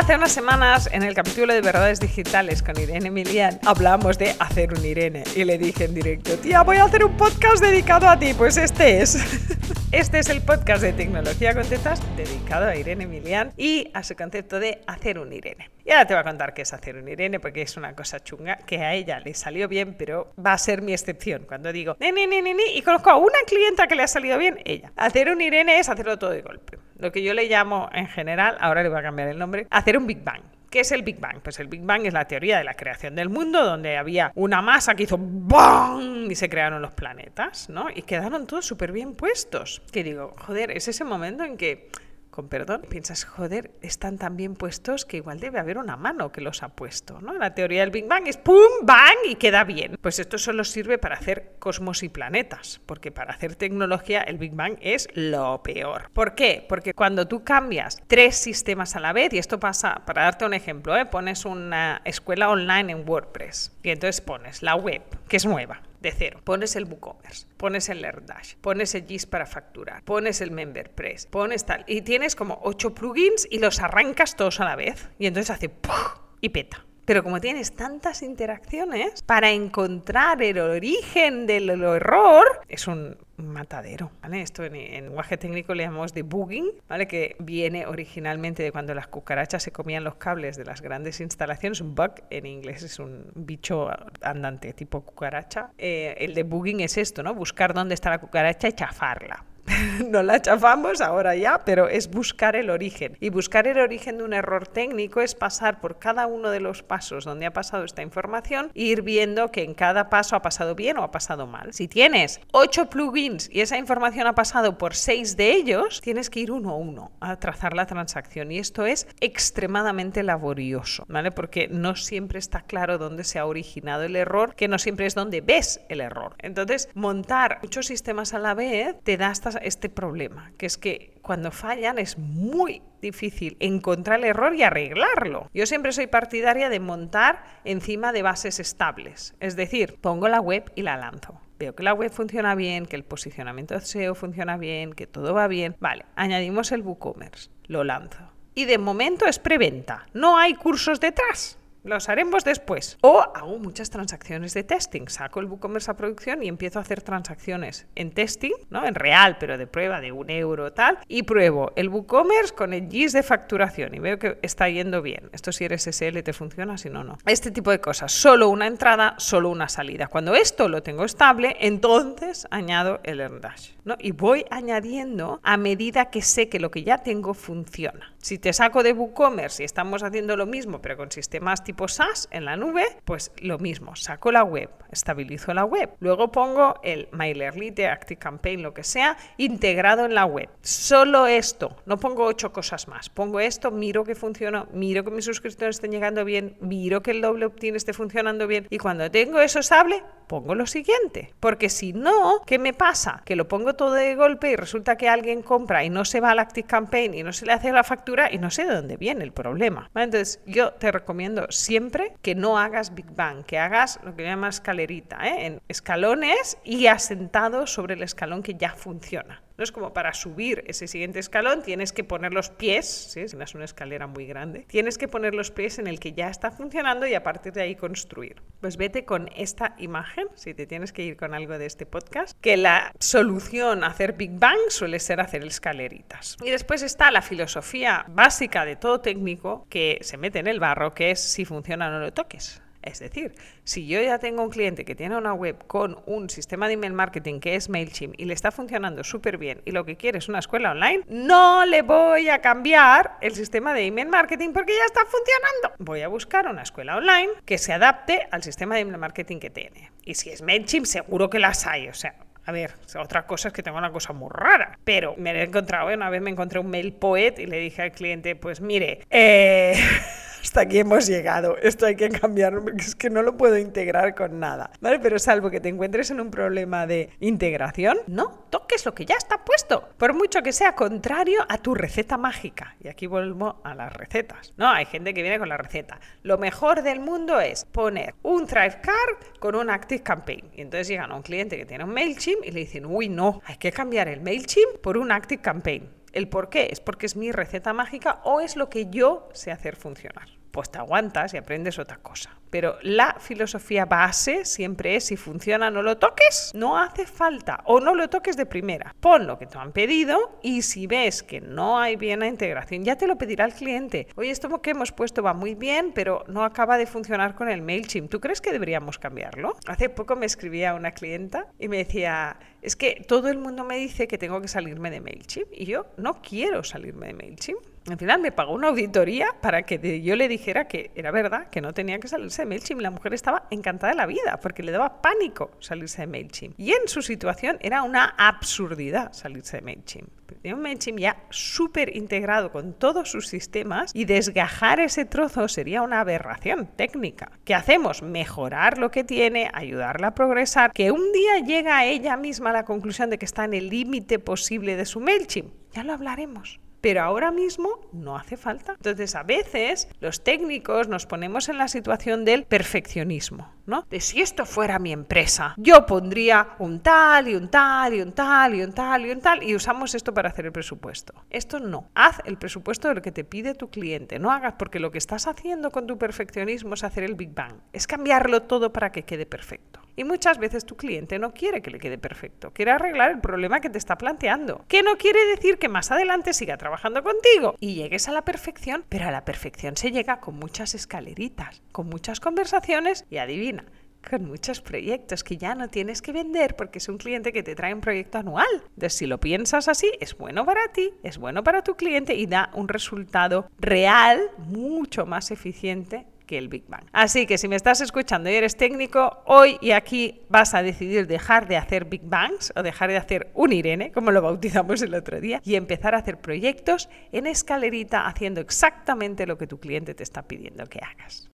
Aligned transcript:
Hace 0.00 0.16
unas 0.16 0.32
semanas, 0.32 0.88
en 0.94 1.02
el 1.02 1.12
capítulo 1.12 1.52
de 1.52 1.60
Verdades 1.60 2.00
Digitales 2.00 2.62
con 2.62 2.74
Irene 2.80 3.10
Milian, 3.10 3.60
hablamos 3.66 4.16
de 4.16 4.34
hacer 4.38 4.72
un 4.72 4.82
Irene. 4.82 5.24
Y 5.36 5.44
le 5.44 5.58
dije 5.58 5.84
en 5.84 5.94
directo, 5.94 6.38
tía, 6.38 6.62
voy 6.62 6.78
a 6.78 6.84
hacer 6.84 7.04
un 7.04 7.14
podcast 7.18 7.62
dedicado 7.62 8.08
a 8.08 8.18
ti. 8.18 8.32
Pues 8.32 8.56
este 8.56 9.02
es. 9.02 9.18
Este 9.92 10.20
es 10.20 10.28
el 10.28 10.40
podcast 10.40 10.82
de 10.82 10.92
Tecnología 10.92 11.52
con 11.52 11.68
Tetas 11.68 12.00
dedicado 12.16 12.66
a 12.66 12.76
Irene 12.76 13.08
Milian 13.08 13.52
y 13.56 13.90
a 13.92 14.04
su 14.04 14.14
concepto 14.14 14.60
de 14.60 14.82
hacer 14.86 15.18
un 15.18 15.32
Irene. 15.32 15.68
Y 15.84 15.90
ahora 15.90 16.06
te 16.06 16.14
voy 16.14 16.20
a 16.20 16.24
contar 16.24 16.54
qué 16.54 16.62
es 16.62 16.72
hacer 16.72 16.96
un 16.96 17.08
Irene, 17.08 17.40
porque 17.40 17.62
es 17.62 17.76
una 17.76 17.96
cosa 17.96 18.20
chunga 18.20 18.56
que 18.58 18.78
a 18.78 18.94
ella 18.94 19.18
le 19.18 19.34
salió 19.34 19.66
bien, 19.66 19.96
pero 19.98 20.32
va 20.38 20.52
a 20.52 20.58
ser 20.58 20.80
mi 20.80 20.92
excepción. 20.92 21.44
Cuando 21.46 21.72
digo, 21.72 21.96
ni, 21.98 22.12
ni, 22.12 22.28
ni, 22.28 22.40
ni, 22.40 22.54
ni, 22.54 22.62
y 22.76 22.82
conozco 22.82 23.10
a 23.10 23.16
una 23.16 23.38
clienta 23.46 23.88
que 23.88 23.96
le 23.96 24.04
ha 24.04 24.08
salido 24.08 24.38
bien, 24.38 24.60
ella. 24.64 24.92
Hacer 24.96 25.28
un 25.28 25.40
Irene 25.40 25.80
es 25.80 25.88
hacerlo 25.88 26.18
todo 26.20 26.30
de 26.30 26.42
golpe. 26.42 26.78
Lo 27.00 27.12
que 27.12 27.22
yo 27.22 27.34
le 27.34 27.46
llamo 27.46 27.88
en 27.92 28.06
general, 28.06 28.56
ahora 28.60 28.82
le 28.82 28.88
voy 28.88 28.98
a 28.98 29.02
cambiar 29.02 29.28
el 29.28 29.38
nombre, 29.38 29.66
hacer 29.70 29.96
un 29.96 30.06
Big 30.06 30.22
Bang. 30.22 30.42
¿Qué 30.70 30.80
es 30.80 30.92
el 30.92 31.02
Big 31.02 31.18
Bang? 31.18 31.40
Pues 31.42 31.58
el 31.58 31.66
Big 31.66 31.82
Bang 31.82 32.06
es 32.06 32.12
la 32.12 32.26
teoría 32.26 32.58
de 32.58 32.64
la 32.64 32.74
creación 32.74 33.16
del 33.16 33.28
mundo, 33.28 33.64
donde 33.64 33.96
había 33.96 34.30
una 34.36 34.62
masa 34.62 34.94
que 34.94 35.02
hizo 35.02 35.18
¡BANG! 35.18 36.30
y 36.30 36.34
se 36.36 36.48
crearon 36.48 36.80
los 36.80 36.92
planetas, 36.92 37.68
¿no? 37.68 37.88
Y 37.92 38.02
quedaron 38.02 38.46
todos 38.46 38.66
súper 38.66 38.92
bien 38.92 39.14
puestos. 39.14 39.82
Que 39.90 40.04
digo, 40.04 40.36
joder, 40.38 40.70
es 40.70 40.86
ese 40.86 41.02
momento 41.02 41.42
en 41.42 41.56
que 41.56 41.88
con 42.30 42.48
perdón, 42.48 42.82
piensas, 42.88 43.24
joder, 43.24 43.72
están 43.82 44.16
tan 44.16 44.36
bien 44.36 44.54
puestos 44.54 45.04
que 45.04 45.16
igual 45.16 45.40
debe 45.40 45.58
haber 45.58 45.78
una 45.78 45.96
mano 45.96 46.30
que 46.30 46.40
los 46.40 46.62
ha 46.62 46.68
puesto, 46.68 47.20
¿no? 47.20 47.34
La 47.34 47.54
teoría 47.54 47.80
del 47.80 47.90
Big 47.90 48.06
Bang 48.06 48.26
es 48.26 48.36
pum, 48.36 48.56
bang 48.82 49.18
y 49.28 49.34
queda 49.34 49.64
bien. 49.64 49.98
Pues 50.00 50.18
esto 50.18 50.38
solo 50.38 50.64
sirve 50.64 50.98
para 50.98 51.16
hacer 51.16 51.56
cosmos 51.58 52.02
y 52.02 52.08
planetas, 52.08 52.80
porque 52.86 53.10
para 53.10 53.34
hacer 53.34 53.56
tecnología 53.56 54.22
el 54.22 54.38
Big 54.38 54.54
Bang 54.54 54.78
es 54.80 55.08
lo 55.14 55.62
peor. 55.62 56.10
¿Por 56.12 56.34
qué? 56.34 56.64
Porque 56.68 56.94
cuando 56.94 57.26
tú 57.26 57.42
cambias 57.42 58.00
tres 58.06 58.36
sistemas 58.36 58.94
a 58.96 59.00
la 59.00 59.12
vez, 59.12 59.32
y 59.32 59.38
esto 59.38 59.58
pasa, 59.58 60.02
para 60.06 60.22
darte 60.22 60.44
un 60.44 60.54
ejemplo, 60.54 60.96
¿eh? 60.96 61.06
pones 61.06 61.44
una 61.44 62.00
escuela 62.04 62.50
online 62.50 62.92
en 62.92 63.08
WordPress 63.08 63.72
y 63.82 63.90
entonces 63.90 64.20
pones 64.20 64.62
la 64.62 64.76
web, 64.76 65.02
que 65.28 65.36
es 65.36 65.46
nueva, 65.46 65.82
de 66.00 66.12
cero. 66.12 66.40
Pones 66.44 66.76
el 66.76 66.84
WooCommerce, 66.84 67.46
pones 67.56 67.88
el 67.88 68.02
LearnDash, 68.02 68.56
pones 68.60 68.94
el 68.94 69.06
GIS 69.06 69.26
para 69.26 69.46
facturar, 69.46 70.02
pones 70.04 70.40
el 70.40 70.50
MemberPress, 70.50 71.26
pones 71.26 71.66
tal. 71.66 71.84
Y 71.86 72.02
tienes 72.02 72.34
como 72.34 72.60
ocho 72.62 72.94
plugins 72.94 73.46
y 73.50 73.58
los 73.58 73.80
arrancas 73.80 74.36
todos 74.36 74.60
a 74.60 74.64
la 74.64 74.76
vez. 74.76 75.08
Y 75.18 75.26
entonces 75.26 75.50
hace 75.50 75.68
¡puf! 75.68 76.20
y 76.40 76.48
peta. 76.50 76.84
Pero 77.10 77.24
como 77.24 77.40
tienes 77.40 77.72
tantas 77.72 78.22
interacciones, 78.22 79.22
para 79.22 79.50
encontrar 79.50 80.40
el 80.44 80.60
origen 80.60 81.44
del 81.44 81.68
error 81.70 82.46
es 82.68 82.86
un 82.86 83.16
matadero. 83.36 84.12
¿vale? 84.22 84.42
Esto 84.42 84.62
en, 84.62 84.74
lenguaje 84.74 85.36
técnico 85.36 85.74
le 85.74 85.82
llamamos 85.82 86.14
debugging, 86.14 86.70
¿vale? 86.88 87.08
que 87.08 87.34
viene 87.40 87.84
originalmente 87.84 88.62
de 88.62 88.70
cuando 88.70 88.94
las 88.94 89.08
cucarachas 89.08 89.60
se 89.60 89.72
comían 89.72 90.04
los 90.04 90.14
cables 90.14 90.56
de 90.56 90.64
las 90.64 90.82
grandes 90.82 91.20
instalaciones. 91.20 91.80
Un 91.80 91.96
bug 91.96 92.12
en 92.30 92.46
inglés 92.46 92.84
es 92.84 93.00
un 93.00 93.24
bicho 93.34 93.88
andante 94.22 94.72
tipo 94.72 95.00
cucaracha. 95.00 95.70
Eh, 95.78 96.14
el 96.16 96.34
debugging 96.34 96.78
es 96.78 96.96
esto, 96.96 97.24
¿no? 97.24 97.34
buscar 97.34 97.74
dónde 97.74 97.94
está 97.94 98.10
la 98.10 98.20
cucaracha 98.20 98.68
y 98.68 98.72
chafarla. 98.72 99.44
no 100.08 100.22
la 100.22 100.40
chafamos 100.40 101.00
ahora 101.00 101.34
ya, 101.36 101.62
pero 101.64 101.88
es 101.88 102.10
buscar 102.10 102.56
el 102.56 102.70
origen. 102.70 103.16
Y 103.20 103.30
buscar 103.30 103.66
el 103.66 103.78
origen 103.78 104.18
de 104.18 104.24
un 104.24 104.32
error 104.32 104.66
técnico 104.66 105.20
es 105.20 105.34
pasar 105.34 105.80
por 105.80 105.98
cada 105.98 106.26
uno 106.26 106.50
de 106.50 106.60
los 106.60 106.82
pasos 106.82 107.24
donde 107.24 107.46
ha 107.46 107.52
pasado 107.52 107.84
esta 107.84 108.02
información 108.02 108.70
e 108.74 108.82
ir 108.82 109.02
viendo 109.02 109.50
que 109.50 109.62
en 109.62 109.74
cada 109.74 110.10
paso 110.10 110.36
ha 110.36 110.42
pasado 110.42 110.74
bien 110.74 110.98
o 110.98 111.02
ha 111.02 111.10
pasado 111.10 111.46
mal. 111.46 111.72
Si 111.72 111.88
tienes 111.88 112.40
ocho 112.52 112.90
plugins 112.90 113.48
y 113.52 113.60
esa 113.60 113.78
información 113.78 114.26
ha 114.26 114.34
pasado 114.34 114.78
por 114.78 114.94
seis 114.94 115.36
de 115.36 115.52
ellos, 115.52 116.00
tienes 116.00 116.30
que 116.30 116.40
ir 116.40 116.50
uno 116.50 116.70
a 116.70 116.76
uno 116.76 117.12
a 117.20 117.36
trazar 117.36 117.74
la 117.74 117.86
transacción. 117.86 118.52
Y 118.52 118.58
esto 118.58 118.86
es 118.86 119.06
extremadamente 119.20 120.22
laborioso, 120.22 121.04
¿vale? 121.08 121.30
Porque 121.30 121.68
no 121.68 121.96
siempre 121.96 122.38
está 122.38 122.62
claro 122.62 122.98
dónde 122.98 123.24
se 123.24 123.38
ha 123.38 123.46
originado 123.46 124.02
el 124.04 124.16
error, 124.16 124.54
que 124.54 124.68
no 124.68 124.78
siempre 124.78 125.06
es 125.06 125.14
donde 125.14 125.40
ves 125.40 125.80
el 125.88 126.00
error. 126.00 126.34
Entonces, 126.38 126.88
montar 126.94 127.58
muchos 127.62 127.86
sistemas 127.86 128.34
a 128.34 128.38
la 128.38 128.54
vez 128.54 128.96
te 129.02 129.16
da 129.16 129.28
hasta 129.28 129.50
este 129.70 129.88
problema, 129.88 130.52
que 130.58 130.66
es 130.66 130.76
que 130.76 131.14
cuando 131.22 131.50
fallan 131.50 131.98
es 131.98 132.18
muy 132.18 132.82
difícil 133.00 133.56
encontrar 133.60 134.18
el 134.18 134.26
error 134.26 134.54
y 134.54 134.62
arreglarlo. 134.62 135.48
Yo 135.54 135.64
siempre 135.64 135.92
soy 135.92 136.06
partidaria 136.06 136.68
de 136.68 136.80
montar 136.80 137.42
encima 137.64 138.12
de 138.12 138.22
bases 138.22 138.60
estables, 138.60 139.34
es 139.40 139.56
decir, 139.56 139.96
pongo 140.00 140.28
la 140.28 140.40
web 140.40 140.70
y 140.74 140.82
la 140.82 140.96
lanzo. 140.96 141.40
Veo 141.58 141.74
que 141.74 141.82
la 141.82 141.94
web 141.94 142.10
funciona 142.10 142.54
bien, 142.54 142.86
que 142.86 142.96
el 142.96 143.04
posicionamiento 143.04 143.74
de 143.74 143.80
SEO 143.82 144.14
funciona 144.14 144.56
bien, 144.56 144.92
que 144.92 145.06
todo 145.06 145.34
va 145.34 145.46
bien. 145.46 145.76
Vale, 145.78 146.06
añadimos 146.16 146.72
el 146.72 146.82
WooCommerce, 146.82 147.50
lo 147.66 147.84
lanzo. 147.84 148.32
Y 148.54 148.64
de 148.64 148.78
momento 148.78 149.26
es 149.26 149.38
preventa, 149.38 150.06
no 150.12 150.36
hay 150.36 150.54
cursos 150.54 151.00
detrás. 151.00 151.59
Los 151.82 152.10
haremos 152.10 152.44
después. 152.44 152.98
O 153.00 153.20
hago 153.34 153.58
muchas 153.58 153.88
transacciones 153.88 154.52
de 154.52 154.64
testing. 154.64 155.08
Saco 155.08 155.40
el 155.40 155.46
WooCommerce 155.46 155.90
a 155.90 155.94
producción 155.94 156.42
y 156.42 156.48
empiezo 156.48 156.78
a 156.78 156.82
hacer 156.82 157.00
transacciones 157.00 157.86
en 157.94 158.12
testing, 158.12 158.52
¿no? 158.68 158.84
En 158.84 158.94
real, 158.94 159.38
pero 159.40 159.56
de 159.56 159.66
prueba 159.66 160.00
de 160.00 160.12
un 160.12 160.28
euro 160.28 160.72
tal. 160.72 160.98
Y 161.08 161.22
pruebo 161.22 161.72
el 161.76 161.88
WooCommerce 161.88 162.54
con 162.54 162.74
el 162.74 162.88
GIS 162.90 163.12
de 163.12 163.22
facturación 163.22 163.94
y 163.94 163.98
veo 163.98 164.18
que 164.18 164.38
está 164.42 164.68
yendo 164.68 165.00
bien. 165.00 165.30
Esto 165.32 165.52
si 165.52 165.64
eres 165.64 165.84
SL 165.84 166.20
te 166.22 166.32
funciona, 166.34 166.76
si 166.76 166.90
no, 166.90 167.02
no. 167.02 167.16
Este 167.24 167.50
tipo 167.50 167.70
de 167.70 167.80
cosas. 167.80 168.12
Solo 168.12 168.50
una 168.50 168.66
entrada, 168.66 169.14
solo 169.18 169.48
una 169.48 169.68
salida. 169.68 170.08
Cuando 170.08 170.34
esto 170.34 170.68
lo 170.68 170.82
tengo 170.82 171.04
estable, 171.04 171.56
entonces 171.60 172.46
añado 172.50 173.00
el 173.04 173.20
EarnDash. 173.20 173.70
¿no? 173.84 173.96
Y 173.98 174.12
voy 174.12 174.44
añadiendo 174.50 175.40
a 175.42 175.56
medida 175.56 176.10
que 176.10 176.20
sé 176.20 176.48
que 176.48 176.60
lo 176.60 176.70
que 176.70 176.84
ya 176.84 176.98
tengo 176.98 177.32
funciona. 177.32 178.12
Si 178.18 178.38
te 178.38 178.52
saco 178.52 178.82
de 178.82 178.92
WooCommerce 178.92 179.62
y 179.62 179.66
estamos 179.66 180.02
haciendo 180.02 180.36
lo 180.36 180.44
mismo, 180.44 180.82
pero 180.82 180.98
con 180.98 181.10
sistemas 181.10 181.64
tipo 181.70 181.86
SaaS 181.86 182.26
en 182.32 182.46
la 182.46 182.56
nube, 182.56 182.84
pues 183.04 183.30
lo 183.40 183.60
mismo. 183.60 183.94
Saco 183.94 184.32
la 184.32 184.42
web, 184.42 184.70
estabilizo 184.90 185.54
la 185.54 185.64
web. 185.64 185.90
Luego 186.00 186.32
pongo 186.32 186.80
el 186.82 187.08
MailerLite, 187.12 187.86
ActiveCampaign, 187.86 188.60
lo 188.60 188.74
que 188.74 188.82
sea, 188.82 189.16
integrado 189.36 190.04
en 190.04 190.12
la 190.12 190.24
web. 190.24 190.48
Solo 190.62 191.28
esto. 191.28 191.76
No 191.86 191.96
pongo 191.96 192.24
ocho 192.24 192.52
cosas 192.52 192.88
más. 192.88 193.08
Pongo 193.08 193.38
esto, 193.38 193.70
miro 193.70 194.02
que 194.02 194.16
funciona, 194.16 194.66
miro 194.72 195.04
que 195.04 195.12
mis 195.12 195.24
suscriptores 195.24 195.76
estén 195.76 195.92
llegando 195.92 196.24
bien, 196.24 196.56
miro 196.60 197.02
que 197.02 197.12
el 197.12 197.20
doble 197.20 197.46
opt-in 197.46 197.76
esté 197.76 197.92
funcionando 197.92 198.48
bien. 198.48 198.66
Y 198.68 198.78
cuando 198.78 199.08
tengo 199.08 199.38
eso 199.38 199.60
estable, 199.60 200.02
pongo 200.30 200.54
lo 200.54 200.64
siguiente. 200.64 201.34
Porque 201.40 201.68
si 201.68 201.92
no, 201.92 202.42
¿qué 202.46 202.60
me 202.60 202.72
pasa? 202.72 203.22
Que 203.24 203.34
lo 203.34 203.48
pongo 203.48 203.74
todo 203.74 203.94
de 203.94 204.14
golpe 204.14 204.52
y 204.52 204.54
resulta 204.54 204.94
que 204.94 205.08
alguien 205.08 205.42
compra 205.42 205.82
y 205.82 205.90
no 205.90 206.04
se 206.04 206.20
va 206.20 206.30
al 206.30 206.38
ActiveCampaign 206.38 207.14
y 207.14 207.24
no 207.24 207.32
se 207.32 207.46
le 207.46 207.52
hace 207.52 207.72
la 207.72 207.82
factura 207.82 208.32
y 208.32 208.38
no 208.38 208.48
sé 208.48 208.64
de 208.64 208.76
dónde 208.76 208.96
viene 208.96 209.24
el 209.24 209.32
problema. 209.32 209.90
Entonces, 209.92 210.40
yo 210.46 210.70
te 210.74 210.92
recomiendo 210.92 211.48
siempre 211.50 212.12
que 212.22 212.36
no 212.36 212.58
hagas 212.58 212.94
Big 212.94 213.10
Bang, 213.12 213.44
que 213.44 213.58
hagas 213.58 213.98
lo 214.04 214.14
que 214.14 214.22
llama 214.22 214.48
escalerita, 214.48 215.18
¿eh? 215.26 215.46
en 215.46 215.60
escalones 215.66 216.58
y 216.62 216.86
asentado 216.86 217.66
sobre 217.66 217.94
el 217.94 218.04
escalón 218.04 218.44
que 218.44 218.54
ya 218.54 218.76
funciona. 218.76 219.42
No 219.60 219.64
es 219.64 219.72
como 219.72 219.92
para 219.92 220.14
subir 220.14 220.64
ese 220.68 220.88
siguiente 220.88 221.18
escalón, 221.18 221.62
tienes 221.62 221.92
que 221.92 222.02
poner 222.02 222.32
los 222.32 222.48
pies, 222.48 222.86
si 222.86 223.36
no 223.36 223.44
es 223.44 223.54
una 223.54 223.66
escalera 223.66 224.06
muy 224.06 224.24
grande, 224.24 224.64
tienes 224.66 224.96
que 224.96 225.06
poner 225.06 225.34
los 225.34 225.50
pies 225.50 225.78
en 225.78 225.86
el 225.86 226.00
que 226.00 226.14
ya 226.14 226.30
está 226.30 226.50
funcionando 226.50 227.06
y 227.06 227.12
a 227.12 227.22
partir 227.22 227.52
de 227.52 227.60
ahí 227.60 227.76
construir. 227.76 228.40
Pues 228.62 228.78
vete 228.78 229.04
con 229.04 229.28
esta 229.36 229.74
imagen, 229.76 230.28
si 230.34 230.54
te 230.54 230.66
tienes 230.66 230.94
que 230.94 231.02
ir 231.02 231.18
con 231.18 231.34
algo 231.34 231.58
de 231.58 231.66
este 231.66 231.84
podcast, 231.84 232.40
que 232.40 232.56
la 232.56 232.94
solución 233.00 233.84
a 233.84 233.88
hacer 233.88 234.14
Big 234.14 234.30
Bang 234.32 234.70
suele 234.70 234.98
ser 234.98 235.20
hacer 235.20 235.44
escaleritas. 235.44 236.38
Y 236.42 236.48
después 236.48 236.80
está 236.80 237.10
la 237.10 237.20
filosofía 237.20 238.06
básica 238.08 238.64
de 238.64 238.76
todo 238.76 239.02
técnico 239.02 239.66
que 239.68 239.98
se 240.00 240.16
mete 240.16 240.38
en 240.38 240.46
el 240.46 240.58
barro, 240.58 240.94
que 240.94 241.10
es 241.10 241.20
si 241.20 241.44
funciona 241.44 241.90
no 241.90 242.00
lo 242.00 242.14
toques. 242.14 242.62
Es 242.82 242.98
decir, 242.98 243.34
si 243.64 243.86
yo 243.86 244.00
ya 244.00 244.18
tengo 244.18 244.42
un 244.42 244.50
cliente 244.50 244.84
que 244.84 244.94
tiene 244.94 245.16
una 245.16 245.34
web 245.34 245.66
con 245.66 245.98
un 246.06 246.30
sistema 246.30 246.66
de 246.66 246.74
email 246.74 246.92
marketing 246.92 247.40
que 247.40 247.54
es 247.54 247.68
MailChimp 247.68 248.14
y 248.18 248.24
le 248.24 248.34
está 248.34 248.50
funcionando 248.50 249.04
súper 249.04 249.36
bien 249.38 249.60
y 249.64 249.72
lo 249.72 249.84
que 249.84 249.96
quiere 249.96 250.18
es 250.18 250.28
una 250.28 250.38
escuela 250.38 250.70
online, 250.70 251.04
no 251.08 251.66
le 251.66 251.82
voy 251.82 252.28
a 252.28 252.40
cambiar 252.40 253.18
el 253.20 253.34
sistema 253.34 253.74
de 253.74 253.86
email 253.86 254.08
marketing 254.08 254.52
porque 254.52 254.72
ya 254.76 254.84
está 254.86 255.00
funcionando. 255.00 255.76
Voy 255.78 256.02
a 256.02 256.08
buscar 256.08 256.48
una 256.48 256.62
escuela 256.62 256.96
online 256.96 257.30
que 257.44 257.58
se 257.58 257.72
adapte 257.72 258.26
al 258.30 258.42
sistema 258.42 258.74
de 258.74 258.82
email 258.82 258.98
marketing 258.98 259.38
que 259.38 259.50
tiene. 259.50 259.90
Y 260.04 260.14
si 260.14 260.30
es 260.30 260.42
MailChimp, 260.42 260.86
seguro 260.86 261.28
que 261.28 261.38
las 261.38 261.66
hay. 261.66 261.88
O 261.88 261.94
sea, 261.94 262.14
a 262.46 262.52
ver, 262.52 262.74
otra 262.98 263.26
cosa 263.26 263.48
es 263.48 263.54
que 263.54 263.62
tengo 263.62 263.76
una 263.76 263.92
cosa 263.92 264.12
muy 264.12 264.30
rara, 264.32 264.78
pero 264.84 265.14
me 265.18 265.32
he 265.32 265.42
encontrado, 265.42 265.92
una 265.92 266.08
vez 266.08 266.22
me 266.22 266.30
encontré 266.30 266.58
un 266.58 266.70
mail 266.70 266.92
poet 266.94 267.38
y 267.38 267.46
le 267.46 267.58
dije 267.58 267.82
al 267.82 267.92
cliente, 267.92 268.34
pues 268.36 268.60
mire, 268.60 269.04
eh 269.10 269.74
hasta 270.42 270.62
aquí 270.62 270.78
hemos 270.78 271.06
llegado, 271.06 271.56
esto 271.58 271.86
hay 271.86 271.96
que 271.96 272.08
cambiar, 272.08 272.60
es 272.78 272.94
que 272.94 273.10
no 273.10 273.22
lo 273.22 273.36
puedo 273.36 273.58
integrar 273.58 274.14
con 274.14 274.40
nada, 274.40 274.70
¿vale? 274.80 274.98
Pero 274.98 275.18
salvo 275.18 275.50
que 275.50 275.60
te 275.60 275.68
encuentres 275.68 276.10
en 276.10 276.20
un 276.20 276.30
problema 276.30 276.86
de 276.86 277.10
integración, 277.20 277.98
no 278.06 278.46
toques 278.50 278.84
lo 278.86 278.94
que 278.94 279.04
ya 279.04 279.16
está 279.16 279.44
puesto, 279.44 279.88
por 279.96 280.14
mucho 280.14 280.42
que 280.42 280.52
sea 280.52 280.74
contrario 280.74 281.40
a 281.48 281.58
tu 281.58 281.74
receta 281.74 282.16
mágica. 282.16 282.76
Y 282.80 282.88
aquí 282.88 283.06
vuelvo 283.06 283.60
a 283.64 283.74
las 283.74 283.92
recetas. 283.92 284.52
No, 284.56 284.68
hay 284.68 284.86
gente 284.86 285.14
que 285.14 285.22
viene 285.22 285.38
con 285.38 285.48
la 285.48 285.56
receta. 285.56 286.00
Lo 286.22 286.38
mejor 286.38 286.82
del 286.82 287.00
mundo 287.00 287.40
es 287.40 287.64
poner 287.64 288.14
un 288.22 288.46
Thrive 288.46 288.80
Card 288.82 289.38
con 289.38 289.54
un 289.54 289.70
Active 289.70 290.02
Campaign. 290.02 290.50
Y 290.54 290.62
entonces 290.62 290.88
llegan 290.88 291.12
a 291.12 291.16
un 291.16 291.22
cliente 291.22 291.56
que 291.56 291.66
tiene 291.66 291.84
un 291.84 291.92
MailChimp 291.92 292.44
y 292.44 292.50
le 292.50 292.60
dicen, 292.60 292.86
uy, 292.86 293.08
no, 293.08 293.40
hay 293.44 293.56
que 293.56 293.72
cambiar 293.72 294.08
el 294.08 294.20
MailChimp 294.20 294.78
por 294.82 294.96
un 294.96 295.12
Active 295.12 295.42
Campaign. 295.42 295.99
¿El 296.12 296.28
por 296.28 296.48
qué? 296.48 296.68
¿Es 296.70 296.80
porque 296.80 297.06
es 297.06 297.16
mi 297.16 297.32
receta 297.32 297.72
mágica 297.72 298.20
o 298.24 298.40
es 298.40 298.56
lo 298.56 298.68
que 298.68 298.90
yo 298.90 299.28
sé 299.32 299.52
hacer 299.52 299.76
funcionar? 299.76 300.39
Pues 300.50 300.70
te 300.70 300.78
aguantas 300.78 301.34
y 301.34 301.36
aprendes 301.36 301.78
otra 301.78 301.96
cosa. 301.98 302.30
Pero 302.50 302.76
la 302.82 303.16
filosofía 303.20 303.84
base 303.84 304.44
siempre 304.44 304.96
es 304.96 305.04
si 305.04 305.16
funciona 305.16 305.70
no 305.70 305.82
lo 305.82 305.98
toques, 305.98 306.50
no 306.54 306.76
hace 306.76 307.06
falta 307.06 307.60
o 307.64 307.80
no 307.80 307.94
lo 307.94 308.08
toques 308.08 308.36
de 308.36 308.44
primera. 308.44 308.94
Pon 309.00 309.26
lo 309.26 309.38
que 309.38 309.46
te 309.46 309.56
han 309.56 309.72
pedido 309.72 310.40
y 310.42 310.62
si 310.62 310.86
ves 310.88 311.22
que 311.22 311.40
no 311.40 311.78
hay 311.78 311.94
bien 311.94 312.20
la 312.20 312.26
integración, 312.26 312.84
ya 312.84 312.96
te 312.96 313.06
lo 313.06 313.16
pedirá 313.16 313.44
el 313.44 313.54
cliente. 313.54 314.08
Oye, 314.16 314.30
esto 314.30 314.60
que 314.60 314.70
hemos 314.70 314.90
puesto 314.90 315.22
va 315.22 315.32
muy 315.32 315.54
bien, 315.54 315.92
pero 315.94 316.24
no 316.26 316.44
acaba 316.44 316.76
de 316.76 316.86
funcionar 316.86 317.36
con 317.36 317.48
el 317.48 317.62
MailChimp. 317.62 318.10
¿Tú 318.10 318.20
crees 318.20 318.40
que 318.40 318.52
deberíamos 318.52 318.98
cambiarlo? 318.98 319.56
Hace 319.66 319.88
poco 319.88 320.16
me 320.16 320.26
escribía 320.26 320.74
una 320.74 320.90
clienta 320.90 321.46
y 321.58 321.68
me 321.68 321.78
decía, 321.78 322.36
es 322.62 322.74
que 322.74 323.04
todo 323.06 323.28
el 323.28 323.38
mundo 323.38 323.64
me 323.64 323.76
dice 323.76 324.08
que 324.08 324.18
tengo 324.18 324.40
que 324.40 324.48
salirme 324.48 324.90
de 324.90 325.00
MailChimp 325.00 325.48
y 325.52 325.66
yo 325.66 325.86
no 325.96 326.20
quiero 326.20 326.64
salirme 326.64 327.08
de 327.08 327.14
MailChimp. 327.14 327.60
Al 327.88 327.96
final 327.96 328.20
me 328.20 328.30
pagó 328.30 328.52
una 328.52 328.68
auditoría 328.68 329.28
para 329.40 329.62
que 329.62 330.02
yo 330.02 330.14
le 330.14 330.28
dijera 330.28 330.68
que 330.68 330.90
era 330.94 331.10
verdad, 331.10 331.48
que 331.48 331.62
no 331.62 331.72
tenía 331.72 331.98
que 331.98 332.08
salirse 332.08 332.42
de 332.42 332.46
MailChimp. 332.46 332.80
La 332.82 332.90
mujer 332.90 333.14
estaba 333.14 333.46
encantada 333.50 333.92
de 333.92 333.96
la 333.96 334.06
vida 334.06 334.38
porque 334.40 334.62
le 334.62 334.70
daba 334.70 335.00
pánico 335.00 335.52
salirse 335.60 336.02
de 336.02 336.06
MailChimp. 336.06 336.60
Y 336.60 336.72
en 336.72 336.86
su 336.86 337.00
situación 337.00 337.56
era 337.60 337.82
una 337.82 338.14
absurdidad 338.18 339.12
salirse 339.12 339.56
de 339.56 339.62
MailChimp. 339.62 340.08
Tiene 340.42 340.56
un 340.56 340.62
MailChimp 340.62 340.98
ya 340.98 341.24
súper 341.30 341.96
integrado 341.96 342.52
con 342.52 342.74
todos 342.74 343.10
sus 343.10 343.28
sistemas 343.28 343.90
y 343.94 344.04
desgajar 344.04 344.78
ese 344.78 345.06
trozo 345.06 345.48
sería 345.48 345.82
una 345.82 346.00
aberración 346.00 346.66
técnica. 346.76 347.32
¿Qué 347.44 347.54
hacemos? 347.54 348.02
Mejorar 348.02 348.78
lo 348.78 348.90
que 348.90 349.04
tiene, 349.04 349.50
ayudarla 349.52 350.08
a 350.08 350.14
progresar, 350.14 350.72
que 350.72 350.92
un 350.92 351.12
día 351.12 351.40
llega 351.40 351.84
ella 351.86 352.16
misma 352.16 352.50
a 352.50 352.54
la 352.54 352.64
conclusión 352.64 353.10
de 353.10 353.18
que 353.18 353.24
está 353.24 353.44
en 353.44 353.54
el 353.54 353.70
límite 353.70 354.18
posible 354.18 354.76
de 354.76 354.84
su 354.84 355.00
MailChimp. 355.00 355.52
Ya 355.72 355.82
lo 355.82 355.94
hablaremos 355.94 356.60
pero 356.80 357.02
ahora 357.02 357.30
mismo 357.30 357.88
no 357.92 358.16
hace 358.16 358.36
falta. 358.36 358.72
Entonces, 358.72 359.14
a 359.14 359.22
veces 359.22 359.88
los 360.00 360.22
técnicos 360.24 360.88
nos 360.88 361.06
ponemos 361.06 361.48
en 361.48 361.58
la 361.58 361.68
situación 361.68 362.24
del 362.24 362.44
perfeccionismo, 362.44 363.52
¿no? 363.66 363.86
De 363.90 364.00
si 364.00 364.20
esto 364.20 364.46
fuera 364.46 364.78
mi 364.78 364.92
empresa, 364.92 365.54
yo 365.56 365.86
pondría 365.86 366.50
un 366.58 366.80
tal 366.80 367.28
y 367.28 367.34
un 367.34 367.48
tal 367.48 367.94
y 367.94 368.02
un 368.02 368.12
tal 368.12 368.54
y 368.54 368.62
un 368.62 368.72
tal 368.72 369.06
y 369.06 369.10
un 369.10 369.20
tal 369.20 369.42
y 369.42 369.54
usamos 369.54 369.94
esto 369.94 370.14
para 370.14 370.30
hacer 370.30 370.46
el 370.46 370.52
presupuesto. 370.52 371.14
Esto 371.30 371.60
no. 371.60 371.90
Haz 371.94 372.20
el 372.24 372.38
presupuesto 372.38 372.88
de 372.88 372.94
lo 372.94 373.02
que 373.02 373.12
te 373.12 373.24
pide 373.24 373.54
tu 373.54 373.70
cliente. 373.70 374.18
No 374.18 374.30
hagas 374.32 374.54
porque 374.58 374.80
lo 374.80 374.90
que 374.90 374.98
estás 374.98 375.26
haciendo 375.26 375.70
con 375.70 375.86
tu 375.86 375.98
perfeccionismo 375.98 376.74
es 376.74 376.84
hacer 376.84 377.04
el 377.04 377.14
Big 377.14 377.34
Bang. 377.34 377.54
Es 377.72 377.86
cambiarlo 377.86 378.42
todo 378.42 378.72
para 378.72 378.92
que 378.92 379.04
quede 379.04 379.26
perfecto. 379.26 379.79
Y 380.00 380.04
muchas 380.04 380.38
veces 380.38 380.64
tu 380.64 380.78
cliente 380.78 381.18
no 381.18 381.34
quiere 381.34 381.60
que 381.60 381.70
le 381.70 381.78
quede 381.78 381.98
perfecto, 381.98 382.54
quiere 382.54 382.70
arreglar 382.70 383.10
el 383.10 383.20
problema 383.20 383.60
que 383.60 383.68
te 383.68 383.76
está 383.76 383.98
planteando. 383.98 384.64
Que 384.66 384.82
no 384.82 384.96
quiere 384.96 385.22
decir 385.26 385.58
que 385.58 385.68
más 385.68 385.90
adelante 385.90 386.32
siga 386.32 386.56
trabajando 386.56 387.02
contigo 387.02 387.54
y 387.60 387.74
llegues 387.74 388.08
a 388.08 388.12
la 388.12 388.24
perfección, 388.24 388.82
pero 388.88 389.08
a 389.08 389.10
la 389.10 389.26
perfección 389.26 389.76
se 389.76 389.90
llega 389.90 390.18
con 390.20 390.36
muchas 390.36 390.74
escaleritas, 390.74 391.60
con 391.70 391.86
muchas 391.90 392.18
conversaciones 392.18 393.04
y 393.10 393.18
adivina, 393.18 393.66
con 394.08 394.24
muchos 394.24 394.62
proyectos 394.62 395.22
que 395.22 395.36
ya 395.36 395.54
no 395.54 395.68
tienes 395.68 396.00
que 396.00 396.12
vender 396.12 396.56
porque 396.56 396.78
es 396.78 396.88
un 396.88 396.96
cliente 396.96 397.34
que 397.34 397.42
te 397.42 397.54
trae 397.54 397.74
un 397.74 397.82
proyecto 397.82 398.16
anual. 398.16 398.48
Entonces, 398.68 398.94
si 398.94 399.06
lo 399.06 399.20
piensas 399.20 399.68
así, 399.68 399.92
es 400.00 400.16
bueno 400.16 400.46
para 400.46 400.68
ti, 400.72 400.94
es 401.02 401.18
bueno 401.18 401.44
para 401.44 401.62
tu 401.62 401.74
cliente 401.74 402.14
y 402.14 402.24
da 402.24 402.48
un 402.54 402.68
resultado 402.68 403.50
real 403.58 404.30
mucho 404.38 405.04
más 405.04 405.30
eficiente 405.30 406.06
el 406.38 406.48
Big 406.48 406.64
Bang. 406.68 406.84
Así 406.92 407.26
que 407.26 407.38
si 407.38 407.48
me 407.48 407.56
estás 407.56 407.80
escuchando 407.80 408.30
y 408.30 408.34
eres 408.34 408.56
técnico, 408.56 409.22
hoy 409.26 409.58
y 409.60 409.72
aquí 409.72 410.22
vas 410.28 410.54
a 410.54 410.62
decidir 410.62 411.06
dejar 411.06 411.48
de 411.48 411.56
hacer 411.56 411.84
Big 411.84 412.02
Bangs 412.04 412.52
o 412.56 412.62
dejar 412.62 412.90
de 412.90 412.96
hacer 412.96 413.30
un 413.34 413.52
Irene, 413.52 413.92
como 413.92 414.10
lo 414.10 414.22
bautizamos 414.22 414.82
el 414.82 414.94
otro 414.94 415.20
día, 415.20 415.40
y 415.44 415.54
empezar 415.54 415.94
a 415.94 415.98
hacer 415.98 416.18
proyectos 416.18 416.88
en 417.12 417.26
escalerita 417.26 418.06
haciendo 418.06 418.40
exactamente 418.40 419.26
lo 419.26 419.38
que 419.38 419.46
tu 419.46 419.58
cliente 419.58 419.94
te 419.94 420.02
está 420.02 420.22
pidiendo 420.22 420.66
que 420.66 420.80
hagas. 420.80 421.30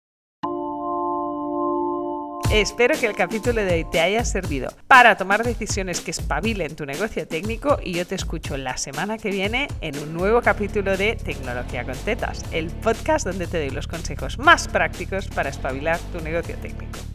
Espero 2.52 2.98
que 2.98 3.08
el 3.08 3.16
capítulo 3.16 3.62
de 3.64 3.74
hoy 3.74 3.86
te 3.86 4.00
haya 4.00 4.24
servido 4.24 4.72
para 4.88 5.18
tomar 5.18 5.44
decisiones 5.44 6.00
que 6.02 6.12
espabilen 6.12 6.76
tu 6.76 6.86
negocio 6.86 7.28
técnico 7.28 7.80
y 7.84 7.94
yo 7.94 8.06
te 8.06 8.14
escucho 8.14 8.56
la 8.56 8.78
semana 8.78 9.18
que 9.18 9.32
viene 9.32 9.68
en 9.82 9.98
un 9.98 10.14
nuevo 10.14 10.42
capítulo 10.42 10.96
de 10.96 11.16
Tecnología 11.16 11.84
con 11.84 11.96
Tetas, 11.96 12.46
el 12.52 12.68
podcast 12.68 13.26
donde 13.26 13.48
te 13.48 13.58
doy 13.58 13.72
los 13.72 13.88
consejos 13.88 14.38
más 14.38 14.68
prácticos 14.68 15.28
para 15.28 15.50
espabilar 15.50 16.00
tu 16.14 16.22
negocio 16.22 16.56
técnico. 16.58 17.15